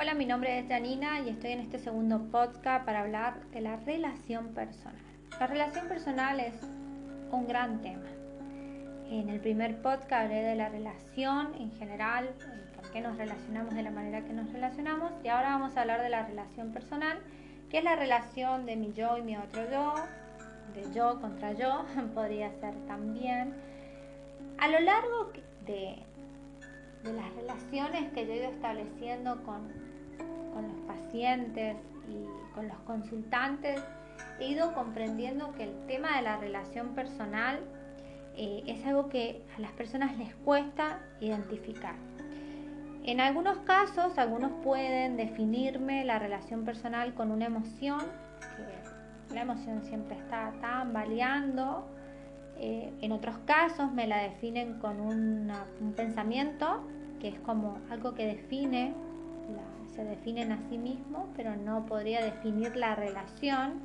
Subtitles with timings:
[0.00, 3.76] Hola, mi nombre es Janina y estoy en este segundo podcast para hablar de la
[3.76, 4.96] relación personal.
[5.38, 6.54] La relación personal es
[7.30, 8.06] un gran tema.
[9.10, 12.30] En el primer podcast hablé de la relación en general,
[12.76, 16.00] por qué nos relacionamos de la manera que nos relacionamos y ahora vamos a hablar
[16.00, 17.18] de la relación personal,
[17.68, 19.96] que es la relación de mi yo y mi otro yo,
[20.72, 23.52] de yo contra yo, podría ser también.
[24.56, 25.30] A lo largo
[25.66, 26.02] de,
[27.04, 29.79] de las relaciones que yo he ido estableciendo con
[30.90, 31.76] pacientes
[32.08, 33.80] y con los consultantes,
[34.40, 37.60] he ido comprendiendo que el tema de la relación personal
[38.36, 41.94] eh, es algo que a las personas les cuesta identificar.
[43.04, 48.00] En algunos casos, algunos pueden definirme la relación personal con una emoción,
[49.28, 51.86] que la emoción siempre está tambaleando.
[52.58, 56.82] Eh, en otros casos me la definen con un pensamiento,
[57.20, 58.94] que es como algo que define
[59.94, 63.80] se definen a sí mismos, pero no podría definir la relación.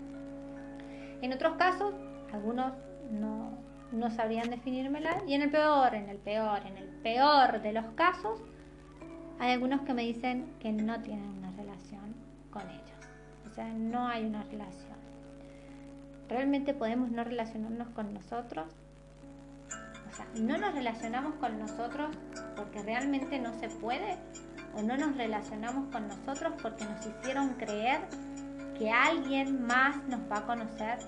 [1.21, 1.93] En otros casos,
[2.31, 2.73] algunos
[3.11, 3.57] no,
[3.91, 5.21] no sabrían definírmela.
[5.27, 8.41] Y en el peor, en el peor, en el peor de los casos,
[9.39, 12.15] hay algunos que me dicen que no tienen una relación
[12.51, 12.81] con ellos.
[13.49, 14.95] O sea, no hay una relación.
[16.29, 18.67] ¿Realmente podemos no relacionarnos con nosotros?
[20.09, 22.15] O sea, no nos relacionamos con nosotros
[22.55, 24.17] porque realmente no se puede
[24.75, 28.01] o no nos relacionamos con nosotros porque nos hicieron creer
[28.77, 30.99] que alguien más nos va a conocer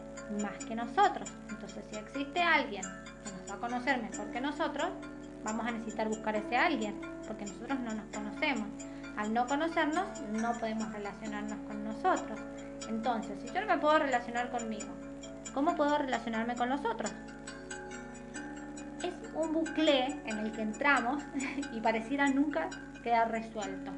[0.42, 1.30] más que nosotros.
[1.50, 2.84] Entonces, si existe alguien
[3.24, 4.90] que nos va a conocer mejor que nosotros,
[5.44, 8.68] vamos a necesitar buscar ese alguien, porque nosotros no nos conocemos.
[9.18, 12.40] Al no conocernos, no podemos relacionarnos con nosotros.
[12.88, 14.88] Entonces, si yo no me puedo relacionar conmigo,
[15.54, 17.12] ¿cómo puedo relacionarme con los otros?
[19.04, 21.24] Es un bucle en el que entramos
[21.74, 22.70] y pareciera nunca
[23.08, 23.92] queda resuelto.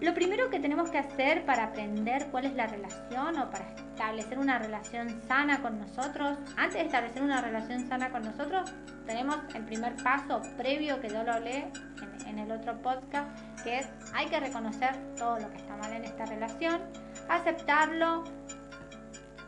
[0.00, 4.38] Lo primero que tenemos que hacer para aprender cuál es la relación o para establecer
[4.38, 8.72] una relación sana con nosotros, antes de establecer una relación sana con nosotros,
[9.06, 11.70] tenemos el primer paso previo que yo lo hablé
[12.26, 13.28] en, el otro podcast,
[13.62, 16.80] que es hay que reconocer todo lo que está mal en esta relación,
[17.28, 18.24] aceptarlo,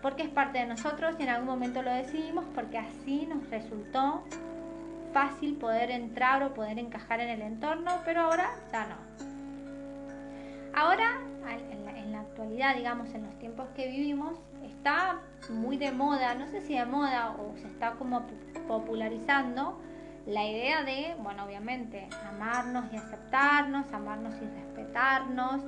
[0.03, 4.25] porque es parte de nosotros y en algún momento lo decidimos porque así nos resultó
[5.16, 8.97] fácil poder entrar o poder encajar en el entorno, pero ahora ya no.
[10.75, 11.22] Ahora,
[11.71, 16.60] en la, actualidad, digamos, en los tiempos que vivimos, está muy de moda, no sé
[16.60, 18.27] si de moda o se está como
[18.69, 19.81] popularizando
[20.27, 25.62] la idea de, bueno, obviamente, amarnos y aceptarnos, amarnos y respetarnos,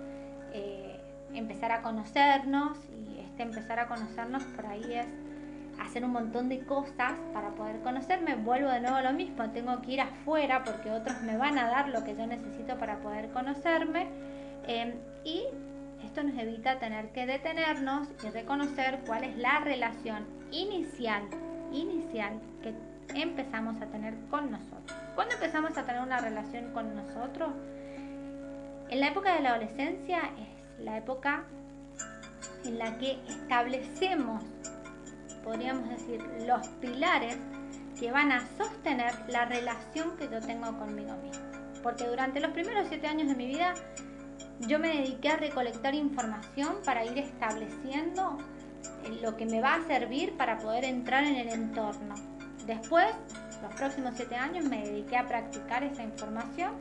[0.53, 1.01] eh,
[1.33, 5.07] empezar a conocernos y este empezar a conocernos por ahí es
[5.81, 9.81] hacer un montón de cosas para poder conocerme, vuelvo de nuevo a lo mismo, tengo
[9.83, 13.31] que ir afuera porque otros me van a dar lo que yo necesito para poder
[13.31, 14.09] conocerme
[14.67, 14.95] em,
[15.25, 15.45] y
[16.05, 21.23] esto nos evita tener que detenernos y reconocer cuál es la relación inicial,
[21.73, 22.75] inicial que
[23.15, 24.97] empezamos a tener con nosotros.
[25.15, 27.51] ¿Cuándo empezamos a tener una relación con nosotros?
[28.91, 31.45] En la época de la adolescencia es la época
[32.65, 34.45] en la que establecemos
[35.43, 37.37] podríamos decir, los pilares
[37.99, 41.43] que van a sostener la relación que yo tengo conmigo mismo.
[41.83, 43.75] Porque durante los primeros siete años de mi vida
[44.61, 48.39] yo me dediqué a recolectar información para ir estableciendo
[49.05, 52.15] eh, lo que me va a servir para poder entrar en el entorno.
[52.67, 53.07] Después,
[53.63, 56.73] los próximos siete años me dediqué a practicar esa información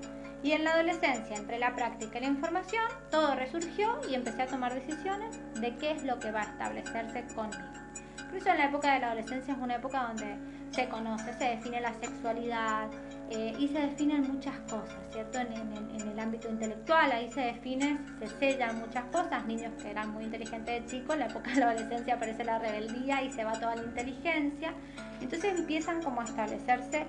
[0.44, 4.48] y en la adolescencia, entre la práctica y la información, todo resurgió y empecé a
[4.48, 7.87] tomar decisiones de qué es lo que va a establecerse conmigo.
[8.36, 10.38] Eso en la época de la adolescencia es una época donde
[10.72, 12.88] se conoce, se define la sexualidad
[13.30, 15.40] eh, y se definen muchas cosas, ¿cierto?
[15.40, 19.46] En, el ámbito intelectual, ahí se definen, se sellan muchas cosas.
[19.46, 22.58] Niños que eran muy inteligentes de chicos, en la época de la adolescencia aparece la
[22.58, 24.74] rebeldía y se va toda la inteligencia.
[25.22, 27.06] Entonces empiezan como a establecerse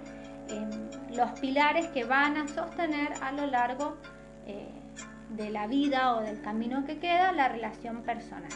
[0.48, 3.96] em, los pilares que van a sostener a lo largo
[4.46, 4.68] eh,
[5.30, 8.50] de la vida o del camino que queda la relación personal.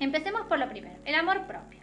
[0.00, 1.80] Empecemos por lo primero, el amor propio.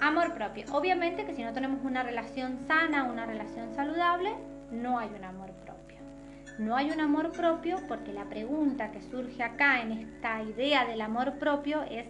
[0.00, 0.66] Amor propio.
[0.72, 4.36] Obviamente que si no tenemos una relación sana, una relación saludable,
[4.70, 5.98] no hay un amor propio.
[6.60, 11.00] No hay un amor propio porque la pregunta que surge acá en esta idea del
[11.00, 12.06] amor propio es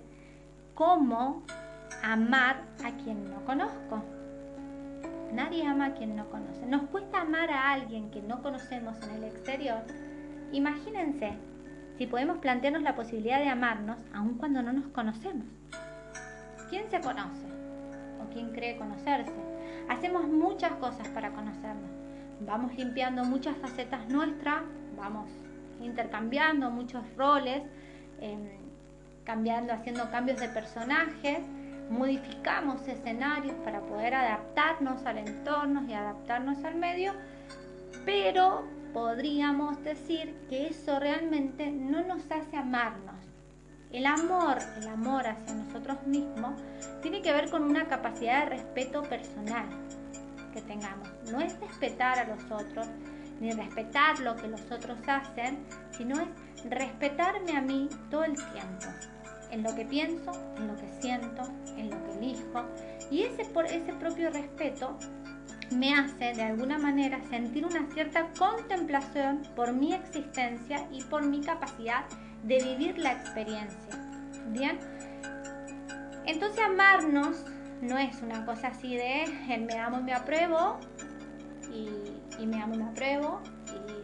[0.74, 1.42] cómo
[2.02, 4.04] amar a quien no conozco.
[5.32, 6.66] Nadie ama a quien no conoce.
[6.66, 9.80] Nos cuesta amar a alguien que no conocemos en el exterior.
[10.52, 11.32] Imagínense
[11.98, 15.46] si podemos plantearnos la posibilidad de amarnos aun cuando no nos conocemos.
[16.68, 17.46] ¿Quién se conoce?
[18.22, 19.32] ¿O quién cree conocerse?
[19.88, 21.90] Hacemos muchas cosas para conocernos.
[22.40, 24.62] Vamos limpiando muchas facetas nuestras,
[24.96, 25.30] vamos
[25.80, 27.62] intercambiando muchos roles,
[28.20, 28.48] em,
[29.24, 31.40] cambiando, haciendo cambios de personajes,
[31.90, 37.12] modificamos escenarios para poder adaptarnos al entorno y adaptarnos al medio,
[38.04, 38.64] pero
[38.96, 43.26] podríamos decir que eso realmente no nos hace amarnos.
[43.92, 46.58] El amor, el amor hacia nosotros mismos,
[47.02, 49.66] tiene que ver con una capacidad de respeto personal
[50.54, 51.10] que tengamos.
[51.30, 52.86] No es respetar a los otros,
[53.38, 55.58] ni respetar lo que los otros hacen,
[55.90, 56.28] sino es
[56.70, 58.86] respetarme a mí todo el tiempo,
[59.50, 61.42] en lo que pienso, en lo que siento,
[61.76, 62.64] en lo que elijo.
[63.10, 64.96] Y ese, por ese propio respeto
[65.70, 71.40] me hace de alguna manera sentir una cierta contemplación por mi existencia y por mi
[71.40, 72.04] capacidad
[72.44, 73.94] de vivir la experiencia.
[74.48, 74.78] Bien,
[76.24, 77.44] entonces amarnos
[77.82, 80.78] no es una cosa así de el me amo y me apruebo
[81.72, 81.88] y,
[82.42, 83.40] y me amo y me apruebo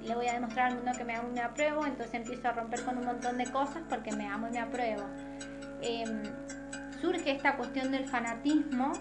[0.03, 2.49] y le voy a demostrar al mundo que me amo y me apruebo, entonces empiezo
[2.49, 5.05] a romper con un montón de cosas porque me amo y me apruebo.
[5.81, 6.23] Em,
[7.01, 8.93] surge esta cuestión del fanatismo,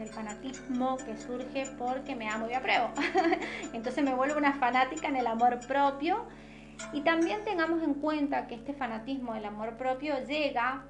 [0.00, 2.90] del fanatismo que surge porque me amo y apruebo.
[3.72, 6.24] entonces me vuelvo una fanática en el amor propio.
[6.92, 10.82] Y también tengamos en cuenta que este fanatismo del amor propio llega,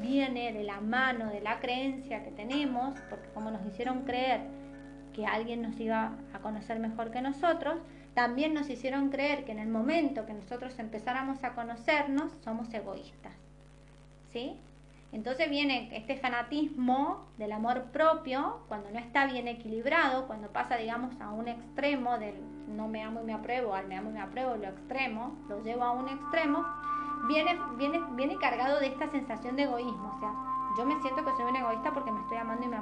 [0.00, 4.40] viene de la mano de la creencia que tenemos, porque como nos hicieron creer
[5.12, 7.76] que alguien nos iba a conocer mejor que nosotros,
[8.14, 13.34] también nos hicieron creer que en el momento que nosotros empezáramos a conocernos, somos egoístas.
[14.32, 14.56] ¿Sí?
[15.14, 21.18] Entonces viene este fanatismo del amor propio, cuando no está bien equilibrado, cuando pasa, digamos,
[21.20, 22.34] a un extremo del
[22.66, 25.62] no me amo y me apruebo, al me amo y me apruebo, lo extremo, lo
[25.62, 26.66] llevo a un extremo,
[27.28, 30.14] viene, viene, viene cargado de esta sensación de egoísmo.
[30.16, 30.32] O sea,
[30.76, 32.78] yo me siento que soy un egoísta porque me estoy amando y me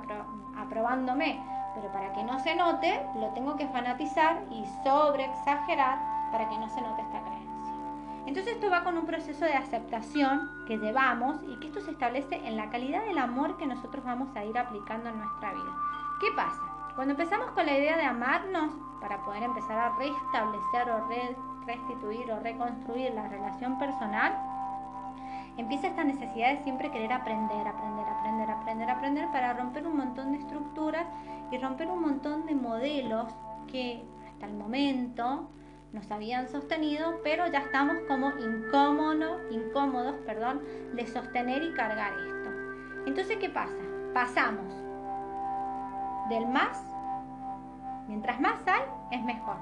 [0.56, 1.38] aprobándome,
[1.74, 5.98] pero para que no se note, lo tengo que fanatizar y sobre exagerar
[6.32, 7.31] para que no se note esta creencia.
[8.26, 12.36] Entonces esto va con un proceso de aceptación que llevamos y que esto se establece
[12.46, 15.76] en la calidad del amor que nosotros vamos a ir aplicando en nuestra vida.
[16.20, 16.60] ¿Qué pasa?
[16.94, 21.08] Cuando empezamos con la idea de amarnos para poder empezar a restablecer o
[21.66, 24.38] restituir o reconstruir la relación personal,
[25.56, 30.32] empieza esta necesidad de siempre querer aprender, aprender, aprender, aprender, aprender para romper un montón
[30.32, 31.06] de estructuras
[31.50, 33.34] y romper un montón de modelos
[33.66, 35.50] que hasta el momento
[35.92, 40.62] nos habían sostenido, pero ya estamos como incómodos, incómodos perdón,
[40.94, 42.50] de sostener y cargar esto.
[43.06, 43.74] Entonces, ¿qué pasa?
[44.14, 44.72] Pasamos
[46.28, 46.82] del más,
[48.08, 49.56] mientras más hay, es mejor.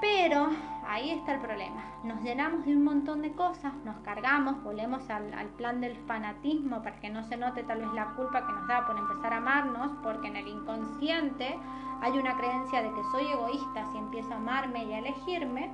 [0.00, 0.48] Pero
[0.86, 1.82] ahí está el problema.
[2.04, 6.96] Nos llenamos de un montón de cosas, nos cargamos, volvemos al, plan del fanatismo para
[7.00, 9.90] que no se note tal vez la culpa que nos da por empezar a amarnos,
[10.02, 11.58] porque en el inconsciente
[12.00, 15.68] hay una creencia de que soy egoísta si empiezo a amarme y a elegirme.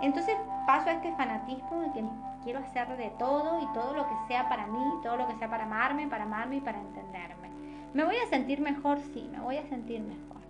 [0.00, 0.36] Entonces
[0.66, 2.04] paso a este fanatismo de que
[2.44, 5.50] quiero hacer de todo y todo lo que sea para mí, todo lo que sea
[5.50, 7.50] para amarme, para amarme y para entenderme.
[7.94, 9.00] ¿Me voy a sentir mejor?
[9.12, 10.42] Sí, me voy a sentir mejor.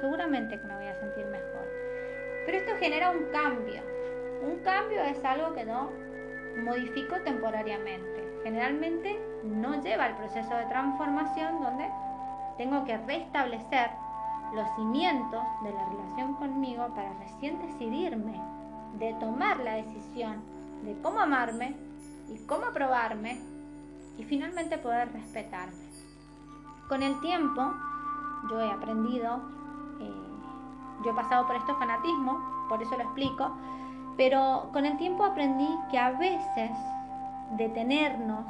[0.00, 1.83] Seguramente que me voy a sentir mejor.
[2.44, 3.82] Pero esto genera un cambio.
[4.42, 5.90] Un cambio es algo que no
[6.62, 8.40] modifico temporariamente.
[8.42, 11.88] Generalmente no lleva al proceso de transformación donde
[12.58, 13.90] tengo que restablecer
[14.54, 18.40] los cimientos de la relación conmigo para recién decidirme,
[18.98, 20.42] de tomar la decisión
[20.84, 21.74] de cómo amarme
[22.28, 23.40] y cómo aprobarme
[24.18, 25.84] y finalmente poder respetarme.
[26.88, 27.72] Con el tiempo
[28.50, 29.40] yo he aprendido,
[30.00, 30.33] eh,
[31.02, 33.50] yo he pasado por estos fanatismos, por eso lo explico,
[34.16, 36.70] pero con el tiempo aprendí que a veces
[37.56, 38.46] detenernos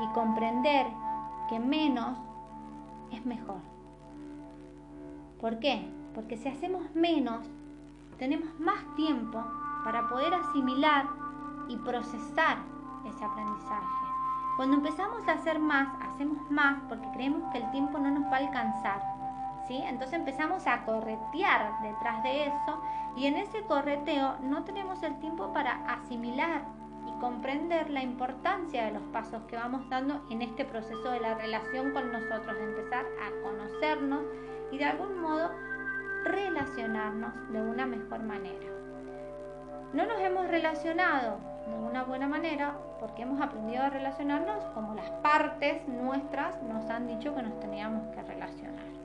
[0.00, 0.86] y comprender
[1.48, 2.18] que menos
[3.10, 3.60] es mejor.
[5.40, 5.90] ¿Por qué?
[6.14, 7.46] Porque si hacemos menos,
[8.18, 9.42] tenemos más tiempo
[9.84, 11.06] para poder asimilar
[11.68, 12.58] y procesar
[13.04, 13.86] ese aprendizaje.
[14.56, 18.36] Cuando empezamos a hacer más, hacemos más porque creemos que el tiempo no nos va
[18.36, 19.11] a alcanzar.
[19.76, 22.82] Entonces empezamos a corretear detrás de eso
[23.16, 26.62] y en ese correteo no tenemos el tiempo para asimilar
[27.22, 31.92] comprender la importancia de los pasos que vamos dando en este proceso de la relación
[31.92, 34.24] con nosotros, de empezar a conocernos
[34.72, 35.52] y de algún modo
[36.24, 38.66] relacionarnos de una mejor manera.
[39.92, 41.38] No nos hemos relacionado
[41.68, 47.06] de una buena manera porque hemos aprendido a relacionarnos como las partes nuestras nos han
[47.06, 49.01] dicho que nos teníamos que relacionar.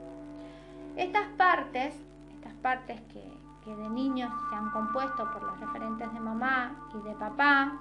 [0.98, 1.94] Estas partes,
[2.34, 3.38] estas partes que,
[3.68, 7.78] de niños se han compuesto por los referentes de mamá y de papá,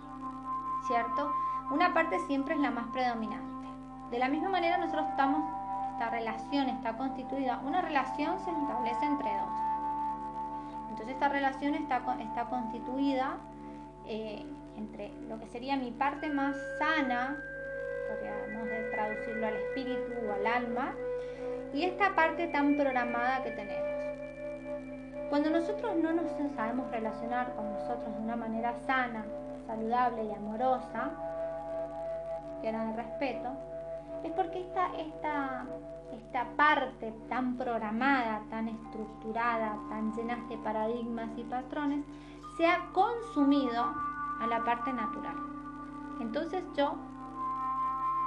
[0.85, 1.33] ¿cierto?
[1.71, 3.67] Una parte siempre es la más predominante.
[4.11, 5.49] De la misma manera nosotros estamos,
[5.93, 9.49] esta relación está constituida, una relación se establece entre dos.
[10.89, 13.37] Entonces Entonces esta relación está, está constituida
[14.05, 14.45] eh,
[14.77, 17.35] entre lo que sería mi parte más sana,
[18.09, 20.93] podríamos traducirlo al espíritu o al alma,
[21.73, 23.97] y esta parte tan programada que tenemos.
[25.29, 29.25] Cuando nosotros no nos sabemos relacionar con nosotros de una manera sana,
[29.65, 31.11] saludable y amorosa,
[32.61, 33.49] llena de respeto,
[34.23, 35.65] es porque esta, esta,
[36.13, 42.05] esta parte tan programada, tan estructurada, tan llena de paradigmas y patrones,
[42.55, 43.83] se ha consumido
[44.39, 45.35] a la parte natural.
[46.21, 46.95] Entonces yo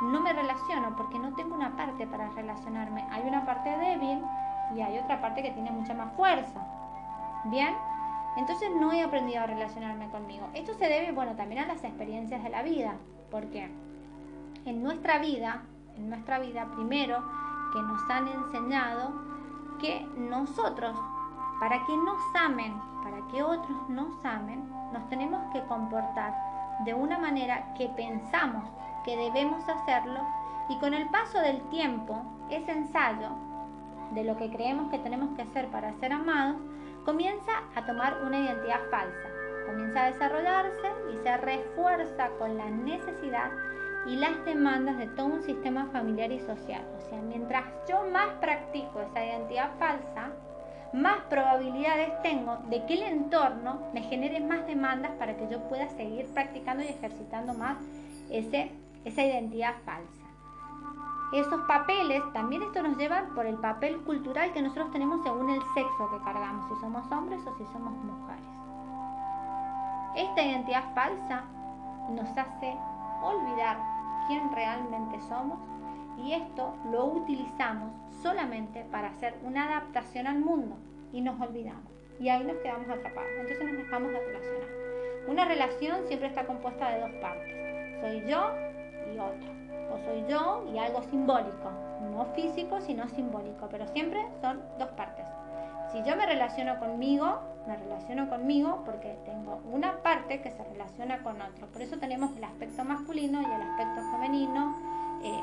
[0.03, 3.07] no me relaciono porque no tengo una parte para relacionarme.
[3.11, 4.23] Hay una parte débil
[4.75, 6.61] y hay otra parte que tiene mucha más fuerza.
[7.45, 7.75] Bien,
[8.37, 10.49] entonces no he aprendido a relacionarme conmigo.
[10.55, 12.95] Esto se debe, bueno, también a las experiencias de la vida,
[13.31, 13.71] porque
[14.65, 15.63] en nuestra vida,
[15.97, 17.23] en nuestra vida primero,
[17.73, 19.13] que nos han enseñado
[19.81, 20.97] que nosotros,
[21.59, 26.35] para que nos amen, para que otros nos amen, nos tenemos que comportar
[26.85, 28.65] de una manera que pensamos
[29.05, 30.21] que debemos hacerlo
[30.69, 33.29] y con el paso del tiempo, ese ensayo
[34.13, 36.57] de lo que creemos que tenemos que hacer para ser amados,
[37.05, 39.29] comienza a tomar una identidad falsa,
[39.67, 43.51] comienza a desarrollarse y se refuerza con la necesidad
[44.07, 46.83] y las demandas de todo un sistema familiar y social.
[46.99, 50.31] O sea, mientras yo más practico esa identidad falsa,
[50.93, 55.89] más probabilidades tengo de que el entorno me genere más demandas para que yo pueda
[55.91, 57.79] seguir practicando y ejercitando más
[58.31, 58.71] ese,
[59.05, 60.25] esa identidad falsa.
[61.33, 65.63] Esos papeles, también esto nos lleva por el papel cultural que nosotros tenemos según el
[65.75, 68.45] sexo que cargamos, si somos hombres o si somos mujeres.
[70.17, 71.45] Esta identidad falsa
[72.11, 72.77] nos hace
[73.23, 73.79] olvidar
[74.27, 75.59] quién realmente somos
[76.19, 77.93] y esto lo utilizamos
[78.23, 80.77] solamente para hacer una adaptación al mundo
[81.13, 83.31] y nos olvidamos y ahí nos quedamos atrapados.
[83.39, 84.69] Entonces nos dejamos de relacionar.
[85.29, 88.01] Una relación siempre está compuesta de dos partes.
[88.01, 88.51] Soy yo
[89.13, 89.51] y otro.
[89.93, 91.71] O soy yo y algo simbólico.
[92.13, 93.69] No físico, sino simbólico.
[93.71, 95.27] Pero siempre son dos partes.
[95.93, 101.23] Si yo me relaciono conmigo, me relaciono conmigo porque tengo una parte que se relaciona
[101.23, 101.67] con otro.
[101.67, 104.77] Por eso tenemos el aspecto masculino y el aspecto femenino,
[105.25, 105.41] eh,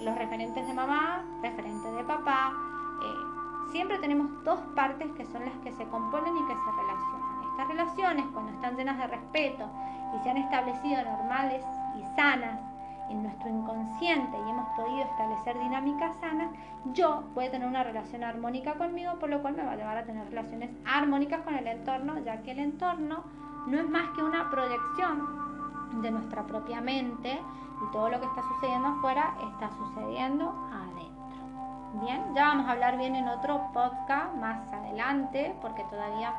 [0.00, 2.54] los referentes de mamá, referentes de papá.
[3.02, 7.42] Eh, siempre tenemos dos partes que son las que se componen y que se relacionan.
[7.50, 9.68] Estas relaciones, cuando están llenas de respeto
[10.16, 11.62] y se han establecido normales
[11.98, 12.71] y sanas
[13.12, 16.50] en nuestro inconsciente y hemos podido establecer dinámicas sanas,
[16.92, 19.98] yo voy a tener una relación armónica conmigo, por lo cual me va a llevar
[19.98, 23.24] a tener relaciones armónicas con el entorno, ya que el entorno
[23.66, 27.40] no es más que una proyección de nuestra propia mente
[27.86, 32.02] y todo lo que está sucediendo afuera está sucediendo adentro.
[32.02, 36.32] Bien, ya vamos a hablar bien en otro podcast más adelante, porque todavía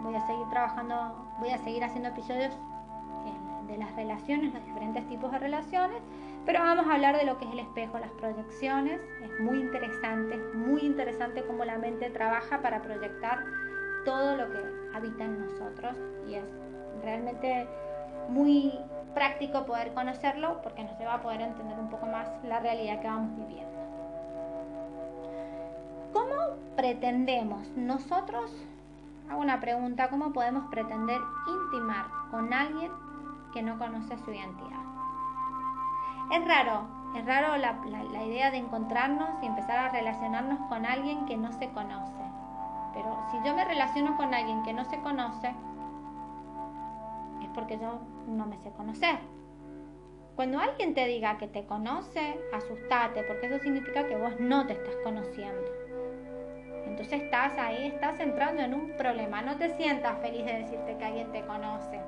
[0.00, 2.58] voy a seguir trabajando, voy a seguir haciendo episodios
[3.66, 6.00] de las relaciones, los diferentes tipos de relaciones,
[6.46, 9.00] pero vamos a hablar de lo que es el espejo, las proyecciones.
[9.22, 13.44] Es muy interesante, muy interesante cómo la mente trabaja para proyectar
[14.04, 14.58] todo lo que
[14.94, 15.96] habita en nosotros
[16.28, 16.44] y es
[17.02, 17.66] realmente
[18.28, 18.72] muy
[19.14, 23.06] práctico poder conocerlo porque nos lleva a poder entender un poco más la realidad que
[23.06, 23.72] vamos viviendo.
[26.12, 26.34] ¿Cómo
[26.76, 28.52] pretendemos nosotros,
[29.30, 32.90] hago una pregunta, cómo podemos pretender intimar con alguien
[33.54, 34.82] que no conoce su identidad.
[36.32, 41.36] Es raro, es raro la, idea de encontrarnos y empezar a relacionarnos con alguien que
[41.36, 42.22] no se conoce.
[42.92, 45.54] Pero si yo me relaciono con alguien que no se conoce,
[47.42, 49.18] es porque yo no me sé conocer.
[50.34, 54.72] Cuando alguien te diga que te conoce, asustate, porque eso significa que vos no te
[54.72, 55.70] estás conociendo.
[56.86, 59.42] Entonces estás ahí, estás entrando en un problema.
[59.42, 62.00] No te sientas feliz de decirte que alguien te conoce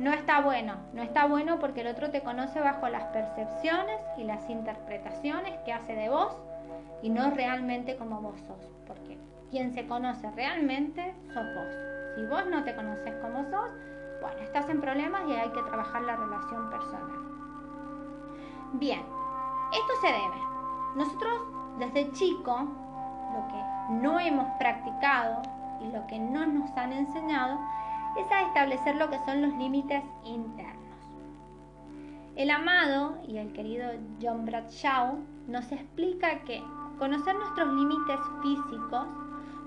[0.00, 0.76] no está bueno.
[0.94, 5.74] No está bueno porque el otro te conoce bajo las percepciones y las interpretaciones que
[5.74, 6.34] hace de vos
[7.02, 8.70] y no realmente como vos sos.
[8.86, 9.18] Porque
[9.50, 11.74] quien se conoce realmente sos vos.
[12.14, 13.70] Si vos no te conoces como sos,
[14.22, 17.20] bueno, estás en problemas y hay que trabajar la relación personal.
[18.72, 20.40] Bien, esto se debe.
[20.96, 21.42] Nosotros
[21.78, 22.58] desde chico,
[23.34, 25.42] lo que no hemos practicado
[25.82, 27.58] y lo que no nos han enseñado
[28.20, 30.76] es a establecer lo que son los límites internos.
[32.36, 36.62] El amado y el querido John Bradshaw nos explica que
[36.98, 39.06] conocer nuestros límites físicos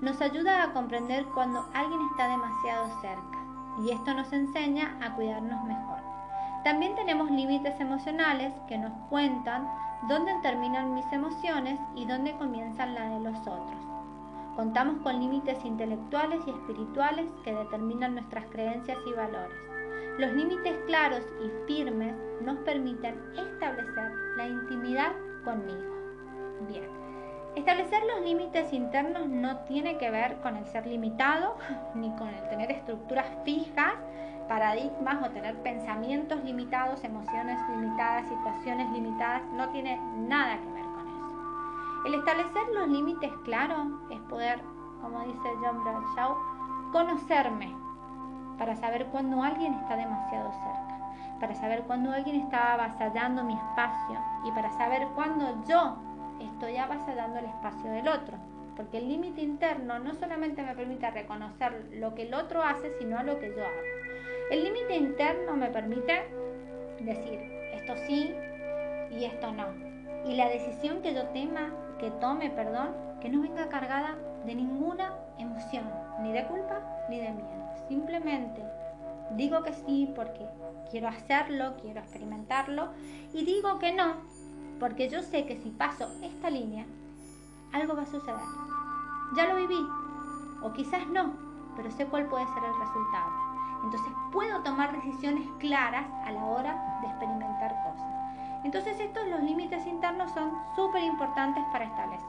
[0.00, 3.38] nos ayuda a comprender cuando alguien está demasiado cerca
[3.84, 5.98] y esto nos enseña a cuidarnos mejor.
[6.62, 9.68] También tenemos límites emocionales que nos cuentan
[10.08, 13.93] dónde terminan mis emociones y dónde comienzan las de los otros.
[14.56, 19.58] Contamos con límites intelectuales y espirituales que determinan nuestras creencias y valores.
[20.16, 25.12] Los límites claros y firmes nos permiten establecer la intimidad
[25.44, 25.92] conmigo.
[26.68, 26.88] Bien,
[27.56, 31.56] establecer los límites internos no tiene que ver con el ser limitado
[31.96, 33.94] ni con el tener estructuras fijas,
[34.46, 39.42] paradigmas o tener pensamientos limitados, emociones limitadas, situaciones limitadas.
[39.54, 40.93] No tiene nada que ver.
[42.04, 44.60] El establecer los límites claros es poder,
[45.00, 46.36] como dice John Bradshaw,
[46.92, 47.74] conocerme
[48.58, 54.20] para saber cuándo alguien está demasiado cerca, para saber cuándo alguien está avasallando mi espacio
[54.44, 55.96] y para saber cuándo yo
[56.40, 58.36] estoy avasallando el espacio del otro.
[58.76, 63.22] Porque el límite interno no solamente me permite reconocer lo que el otro hace, sino
[63.22, 64.50] lo que yo hago.
[64.50, 66.28] El límite interno me permite
[67.00, 67.40] decir
[67.72, 68.34] esto sí
[69.10, 69.68] y esto no.
[70.26, 72.88] Y la decisión que yo tema, que tome, perdón,
[73.20, 75.84] que no venga cargada de ninguna emoción,
[76.20, 77.70] ni de culpa ni de miedo.
[77.88, 78.62] Simplemente
[79.36, 80.46] digo que sí porque
[80.90, 82.88] quiero hacerlo, quiero experimentarlo
[83.32, 84.14] y digo que no
[84.78, 86.84] porque yo sé que si paso esta línea,
[87.72, 88.40] algo va a suceder.
[89.36, 89.86] Ya lo viví,
[90.62, 91.32] o quizás no,
[91.76, 93.30] pero sé cuál puede ser el resultado.
[93.84, 98.13] Entonces puedo tomar decisiones claras a la hora de experimentar cosas.
[98.64, 102.26] Entonces estos los límites internos son súper importantes para establecer.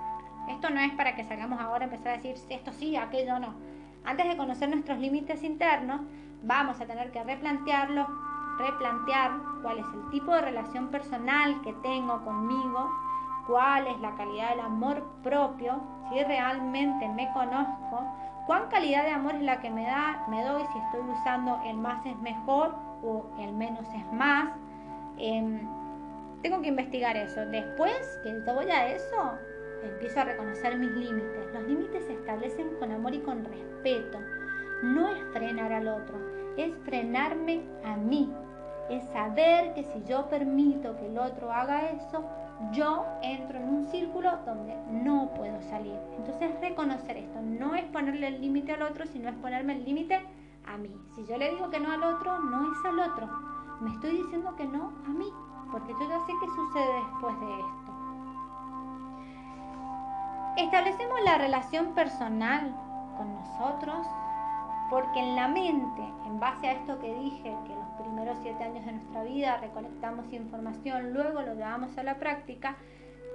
[0.49, 3.55] Esto no es para que salgamos ahora a empezar a decir esto sí, aquello no.
[4.03, 6.01] Antes de conocer nuestros límites internos,
[6.43, 8.07] vamos a tener que replantearlos,
[8.59, 9.31] replantear
[9.63, 12.91] cuál es el tipo de relación personal que tengo conmigo,
[13.47, 18.03] cuál es la calidad del amor propio, si realmente me conozco,
[18.45, 21.77] cuán calidad de amor es la que me da, me doy, si estoy usando el
[21.77, 24.49] más es mejor o el menos es más.
[25.17, 25.67] Em,
[26.41, 27.45] tengo que investigar eso.
[27.45, 29.33] Después que voy a eso,
[29.83, 31.53] empiezo a reconocer mis límites.
[31.53, 34.19] Los límites se establecen con amor y con respeto.
[34.83, 36.17] No es frenar al otro,
[36.57, 38.31] es frenarme a mí.
[38.89, 42.23] Es saber que si yo permito que el otro haga eso,
[42.71, 45.97] yo entro en un círculo donde no puedo salir.
[46.17, 50.21] Entonces reconocer esto no es ponerle el límite al otro, sino es ponerme el límite
[50.65, 50.95] a mí.
[51.15, 53.27] Si yo le digo que no al otro, no es al otro.
[53.81, 55.31] Me estoy diciendo que no a mí,
[55.75, 57.91] porque yo ya sé qué sucede después de esto.
[60.55, 62.73] Establecemos la relación personal
[63.17, 64.07] con nosotros
[64.89, 68.85] porque en la mente, en base a esto que dije, que los primeros siete años
[68.85, 72.77] de nuestra vida recolectamos información, luego lo llevamos a la práctica,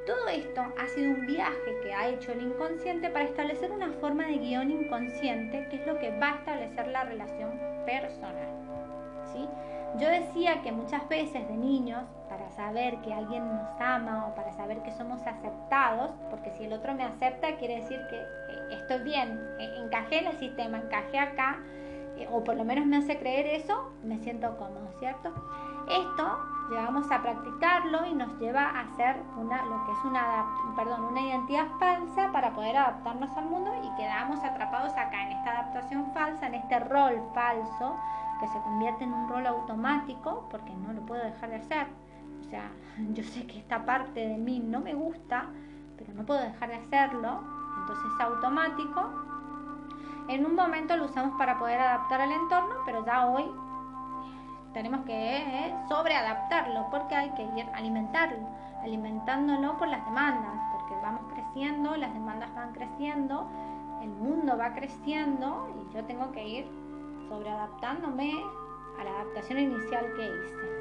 [0.07, 4.25] todo esto ha sido un viaje que ha hecho el inconsciente para establecer una forma
[4.25, 7.51] de guion inconsciente que es lo que va a establecer la relación
[7.85, 8.49] personal.
[9.31, 9.47] ¿sí?
[9.99, 12.05] Yo decía que muchas veces de niños,
[12.61, 16.95] saber que alguien nos ama o para saber que somos aceptados, porque si el otro
[16.95, 21.59] me acepta quiere decir que estoy bien, eh, encajé en el sistema, encajé acá,
[22.19, 25.33] eh, o por lo menos me hace creer eso, me siento cómodo, ¿cierto?
[25.89, 30.45] Esto llegamos a practicarlo y nos lleva a hacer una, lo que es una,
[30.77, 35.51] perdón, una identidad falsa para poder adaptarnos al mundo y quedamos atrapados acá en esta
[35.61, 37.97] adaptación falsa, en este rol falso
[38.39, 41.87] que se convierte en un rol automático porque no lo puedo dejar de hacer.
[42.51, 42.71] Sea,
[43.13, 45.47] yo sé que esta parte de mí no me gusta,
[45.97, 47.41] pero no puedo dejar de hacerlo,
[47.81, 49.09] entonces es automático.
[50.29, 53.45] En un momento lo usamos para poder adaptar al entorno, pero ya hoy
[54.73, 58.49] tenemos que eh, sobreadaptarlo porque hay que ir alimentarlo,
[58.83, 63.49] alimentándolo por las demandas, porque vamos creciendo, las demandas van creciendo,
[64.03, 66.69] el mundo va creciendo y yo tengo que ir
[67.29, 68.33] sobreadaptándome
[68.99, 70.80] a la adaptación inicial que hice.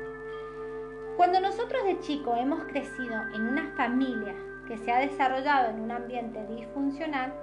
[1.19, 4.33] Cuando nosotros de chico hemos crecido en una familia
[4.69, 7.33] que se ha desarrollado en un ambiente disfuncional,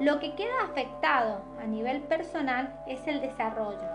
[0.00, 3.86] lo que queda afectado a nivel personal es el desarrollo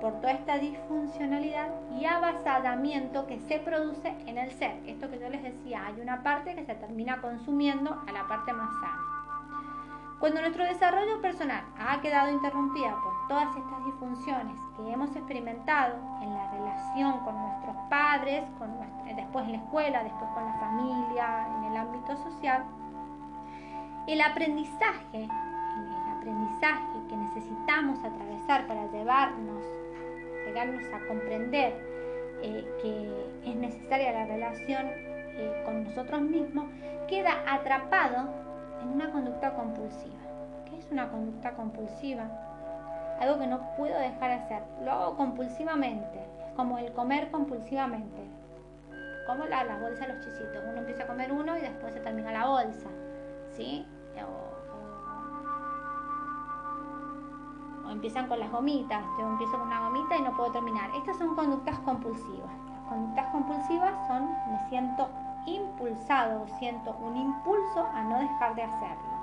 [0.00, 4.74] por toda esta disfuncionalidad y avasallamiento que se produce en el ser.
[4.88, 8.52] Esto que yo les decía, hay una parte que se termina consumiendo a la parte
[8.52, 9.14] más sana.
[10.18, 16.34] Cuando nuestro desarrollo personal ha quedado interrumpida por todas estas disfunciones que hemos experimentado en
[16.34, 18.70] la relación con nuestros padres, con
[19.16, 22.64] después en la escuela, después con la familia, en el ámbito social,
[24.06, 29.62] el aprendizaje, el aprendizaje que necesitamos atravesar para llevarnos,
[30.46, 31.74] llegarnos a comprender
[32.42, 36.66] eh, que es necesaria la relación eh, con nosotros mismos,
[37.08, 38.28] queda atrapado
[38.82, 40.14] en una conducta compulsiva.
[40.68, 42.24] ¿Qué es una conducta compulsiva?
[43.20, 44.62] Algo que no puedo dejar de hacer.
[44.82, 46.33] Lo hago compulsivamente.
[46.56, 48.22] Como el comer compulsivamente.
[49.26, 50.62] Como la, las bolsas, los chisitos.
[50.68, 52.88] Uno empieza a comer uno y después se termina la bolsa.
[53.56, 53.86] ¿Sí?
[57.94, 59.02] empiezan con las gomitas.
[59.18, 60.90] Yo empiezo con una gomita y no puedo terminar.
[60.96, 62.52] Estas son conductas compulsivas.
[62.70, 65.08] Las conductas compulsivas son me siento
[65.46, 69.14] impulsado, siento un impulso a no dejar de hacerlo.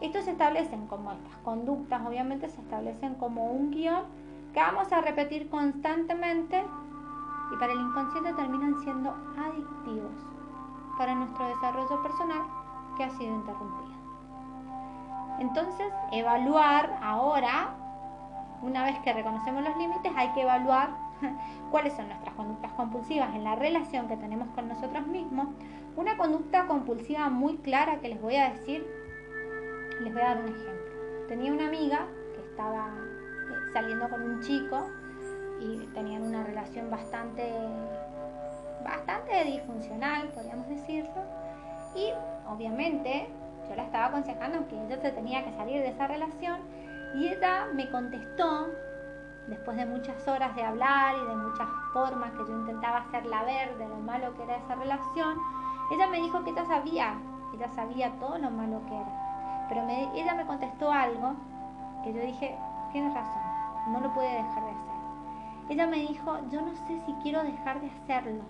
[0.00, 4.04] Estos se establecen como estas conductas, obviamente se establecen como un guion
[4.56, 6.64] que vamos a repetir constantemente
[7.52, 10.14] y para el inconsciente terminan siendo adictivos
[10.96, 12.40] para nuestro desarrollo personal
[12.96, 13.94] que ha sido interrumpido.
[15.40, 17.74] Entonces, evaluar ahora,
[18.62, 20.88] una vez que reconocemos los límites, hay que evaluar
[21.70, 25.48] cuáles son nuestras conductas compulsivas en la relación que tenemos con nosotros mismos.
[25.96, 28.86] Una conducta compulsiva muy clara que les voy a decir,
[30.00, 31.26] les voy a dar un ejemplo.
[31.28, 32.88] Tenía una amiga que estaba
[33.76, 34.88] saliendo con un chico
[35.60, 37.52] y tenían una relación bastante
[38.82, 41.20] bastante disfuncional, podríamos decirlo,
[41.94, 42.10] y
[42.48, 43.28] obviamente
[43.68, 46.60] yo la estaba aconsejando que ella se tenía que salir de esa relación
[47.16, 48.68] y ella me contestó,
[49.46, 53.76] después de muchas horas de hablar y de muchas formas que yo intentaba hacerla ver
[53.76, 55.36] de lo malo que era esa relación,
[55.92, 57.18] ella me dijo que ella sabía,
[57.54, 59.66] ella sabía todo lo malo que era.
[59.68, 61.34] Pero ella me contestó algo
[62.02, 62.56] que yo dije,
[62.92, 63.45] tienes razón,
[63.88, 64.96] no lo puede dejar de hacer.
[65.68, 68.42] Ella me dijo, yo no sé si quiero dejar de hacerlo,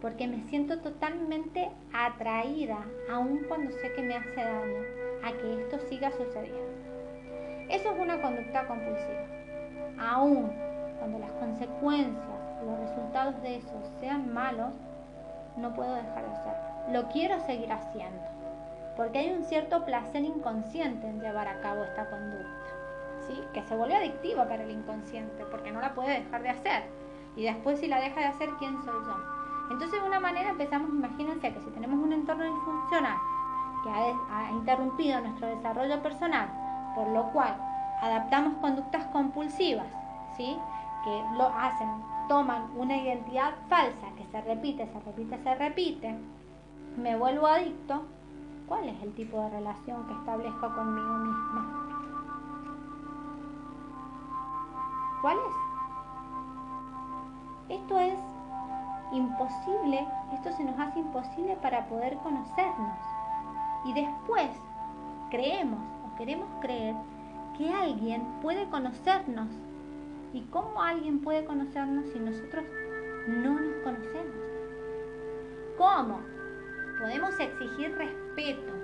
[0.00, 2.78] porque me siento totalmente atraída,
[3.10, 4.82] aun cuando sé que me hace daño,
[5.24, 6.72] a que esto siga sucediendo.
[7.70, 9.26] Eso es una conducta compulsiva.
[9.98, 10.52] Aun
[10.98, 14.74] cuando las consecuencias, los resultados de eso sean malos,
[15.56, 16.92] no puedo dejar de hacerlo.
[16.92, 18.22] Lo quiero seguir haciendo,
[18.96, 22.48] porque hay un cierto placer inconsciente en llevar a cabo esta conducta,
[23.52, 26.82] que se vuelve adictiva para el inconsciente, porque no la puede dejar de hacer.
[27.36, 29.16] Y después si la deja de hacer, ¿quién soy yo?
[29.70, 33.16] Entonces de una manera empezamos, imagínense que si tenemos un entorno disfuncional
[33.82, 36.48] que ha, interrumpido nuestro desarrollo personal,
[36.94, 37.56] por lo cual
[38.00, 39.86] adaptamos conductas compulsivas,
[40.36, 40.56] ¿sí?
[41.04, 41.88] que lo hacen,
[42.28, 46.18] toman una identidad falsa que se repite, se repite, se repite,
[46.96, 48.02] me vuelvo adicto,
[48.66, 51.83] ¿cuál es el tipo de relación que establezco conmigo misma?
[55.24, 55.54] ¿Cuál es?
[57.80, 58.18] Esto es
[59.10, 62.98] imposible, esto se nos hace imposible para poder conocernos.
[63.86, 64.50] Y después
[65.30, 66.94] creemos o queremos creer
[67.56, 69.48] que alguien puede conocernos.
[70.34, 72.66] ¿Y cómo alguien puede conocernos si nosotros
[73.26, 74.36] no nos conocemos?
[75.78, 76.20] ¿Cómo?
[77.00, 78.74] Podemos exigir respeto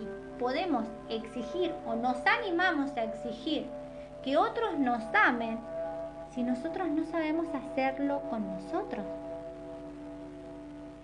[0.00, 3.68] y podemos exigir o nos animamos a exigir
[4.24, 5.58] que otros nos amen
[6.34, 9.04] si nosotros no sabemos hacerlo con nosotros.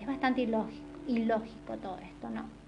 [0.01, 2.60] Es bastante ilógico, ilógico todo esto, ¿no?